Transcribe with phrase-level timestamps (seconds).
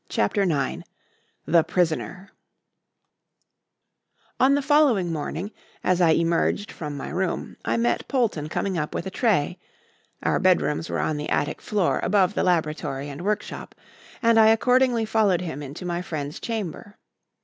[0.09, 0.81] CHAPTER IX
[1.45, 2.31] THE PRISONER
[4.39, 5.51] On the following morning,
[5.83, 9.59] as I emerged from my room, I met Polton coming up with a tray
[10.23, 13.75] (our bedrooms were on the attic floor above the laboratory and workshop),
[14.23, 16.97] and I accordingly followed him into my friend's chamber.